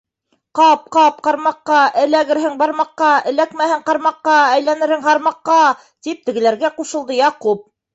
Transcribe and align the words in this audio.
-Ҡап-ҡап 0.59 1.19
ҡармаҡҡа, 1.27 1.81
эләгерһең 2.05 2.57
бармаҡҡа, 2.63 3.11
эләкмәһәң 3.35 3.87
ҡармаҡҡа, 3.93 4.41
әйләнерһең 4.57 5.09
һармаҡҡа,- 5.09 5.63
тип 6.09 6.29
тегеләргә 6.31 6.77
ҡушылды 6.81 7.25
Яҡуп. 7.25 7.69